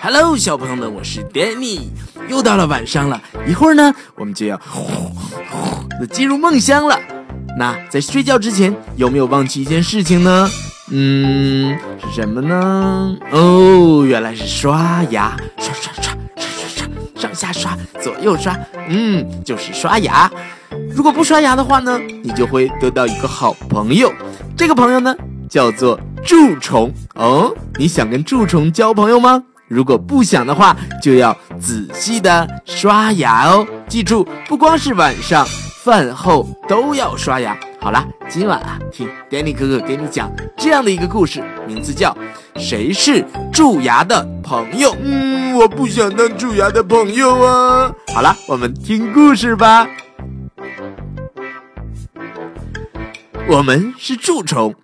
[0.00, 1.80] Hello，小朋友们，我是 Danny，
[2.28, 4.56] 又到了晚上了，一会儿呢，我们就要
[5.98, 6.96] 的 进入梦乡了。
[7.58, 10.48] 那在睡觉之前，有没有忘记一件事情呢？
[10.90, 13.16] 嗯，是什么呢？
[13.32, 16.88] 哦，原来是刷牙，刷刷刷刷刷刷，
[17.20, 18.56] 上下刷，左右刷，
[18.88, 20.30] 嗯，就是刷牙。
[20.94, 24.12] 如果不刷牙的话呢，你就会得到一个好朋友，
[24.56, 25.14] 这个朋友呢
[25.50, 27.52] 叫做蛀虫哦。
[27.76, 29.42] 你想跟蛀虫交朋友吗？
[29.68, 33.66] 如果不想的话，就要仔细的刷牙哦。
[33.86, 35.46] 记住，不光是晚上，
[35.84, 37.56] 饭后都要刷牙。
[37.80, 42.16] 好啦，今晚啊，听 Danny 哥哥给你讲这样的一个故事，名字叫
[42.60, 44.90] 《谁是蛀牙的朋友》。
[45.02, 47.92] 嗯，我不想当蛀牙的朋友啊。
[48.14, 49.86] 好了，我们听故事吧。
[53.46, 54.74] 我们是蛀虫，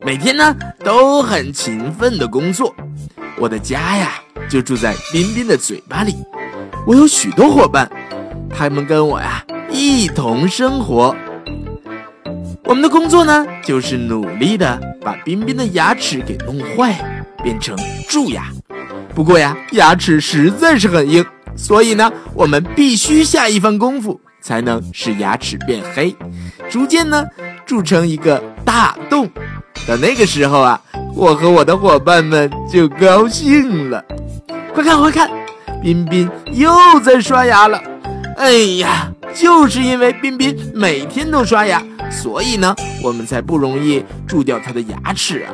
[0.00, 2.74] 每天呢都很勤奋的工作。
[3.36, 4.14] 我的家呀，
[4.48, 6.16] 就住在彬彬的嘴巴里。
[6.86, 7.90] 我有许多伙伴，
[8.48, 11.14] 他们跟我呀一同生活。
[12.64, 16.98] 我们的工作呢，就是努力的把彬彬的牙齿给弄坏，
[17.42, 17.76] 变成
[18.08, 18.50] 蛀牙。
[19.14, 21.24] 不过呀，牙齿实在是很硬，
[21.54, 26.16] 所以呢，我们必须下一番功夫，才能使牙齿变黑，
[26.70, 27.26] 逐渐呢
[27.66, 29.28] 蛀成一个大洞。
[29.86, 30.80] 到那个时候啊。
[31.18, 34.04] 我和我的伙伴们就高兴了，
[34.72, 35.28] 快看快看，
[35.82, 37.82] 彬彬又在刷牙了。
[38.36, 45.50] 哎呀，就是因为彬彬每天都刷牙，所以呢，我们才不容易蛀掉他的牙齿啊。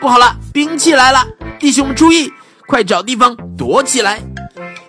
[0.00, 1.26] 不好了，兵器来了，
[1.58, 2.32] 弟兄们注意，
[2.68, 4.22] 快找地方躲起来，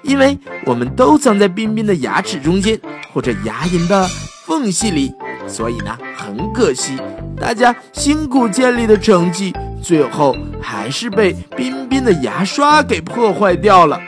[0.03, 2.79] 因为我们都藏在彬彬的牙齿中间
[3.11, 4.07] 或者牙龈的
[4.45, 5.11] 缝隙里，
[5.47, 6.97] 所以呢，很可惜，
[7.39, 9.53] 大家辛苦建立的成绩。
[9.81, 13.99] 最后还是被彬彬的牙刷给破坏掉了。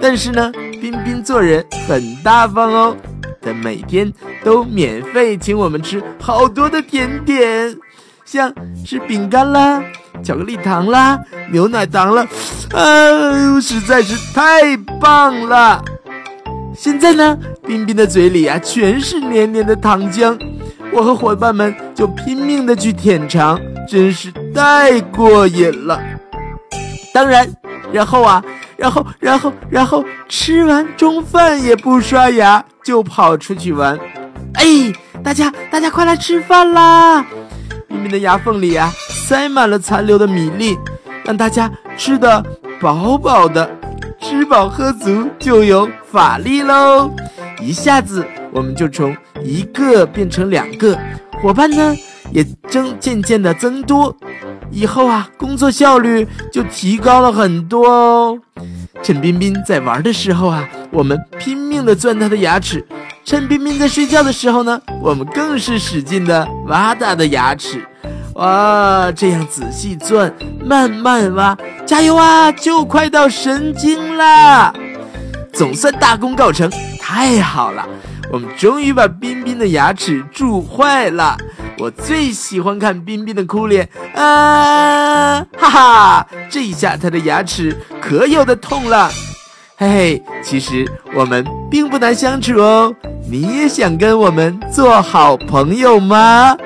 [0.00, 2.96] 但是呢，彬彬做人很大方哦，
[3.40, 4.12] 他每天
[4.44, 7.74] 都免费请我们吃好多的甜点，
[8.26, 8.52] 像
[8.84, 9.82] 吃饼干啦、
[10.22, 11.18] 巧克力糖啦、
[11.50, 12.26] 牛奶糖了，
[12.72, 15.82] 啊，实在是太棒了。
[16.74, 20.38] 现在呢，冰冰的嘴里啊全是黏黏的糖浆，
[20.92, 23.60] 我和伙伴们就拼命的去舔尝。
[23.88, 26.00] 真是太过瘾了！
[27.12, 27.46] 当然，
[27.92, 28.42] 然后啊，
[28.76, 33.98] 然后，然后，然后吃完中饭也不刷牙就跑出去玩。
[34.54, 34.64] 哎，
[35.22, 37.26] 大家，大家快来吃饭啦！
[37.88, 40.78] 冰冰的牙缝里啊，塞满了残留的米粒，
[41.24, 42.42] 让大家吃的
[42.80, 43.68] 饱饱的，
[44.32, 47.10] 吃饱喝足就有法力喽！
[47.60, 50.98] 一下子我们就从一个变成两个
[51.42, 51.94] 伙伴呢。
[52.30, 54.16] 也增渐渐的增多，
[54.70, 58.38] 以后啊，工作效率就提高了很多哦。
[59.02, 62.78] 陈彬彬在玩的时候啊，我们拼命的钻他的牙齿；
[63.22, 67.86] 陈彬彬在睡觉的时候呢，我们更是使劲的挖他的牙齿。
[68.34, 70.32] 哇，这样仔细钻，
[70.64, 72.50] 慢慢挖，加油啊！
[72.52, 74.72] 就快到神经啦！
[75.52, 77.86] 总算大功告成，太好了！
[78.32, 81.36] 我们终于把彬彬的牙齿蛀坏了。
[81.78, 85.44] 我最喜欢看彬彬的哭脸啊！
[85.58, 89.10] 哈哈，这一下他的牙齿可有的痛了。
[89.76, 92.94] 嘿嘿，其实我们并不难相处哦。
[93.28, 96.56] 你也想跟我们做好朋友吗？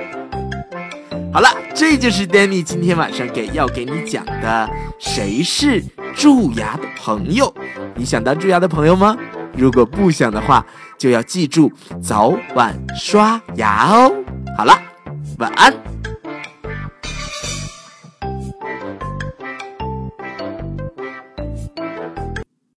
[1.36, 7.54] 好了，这就是 Danny 今天晚上给要给你讲的，谁是蛀牙的朋友？
[7.94, 9.14] 你想当蛀牙的朋友吗？
[9.54, 10.64] 如果不想的话，
[10.96, 11.70] 就要记住
[12.02, 14.10] 早晚刷牙哦。
[14.56, 14.80] 好了。
[15.36, 15.70] 晚安。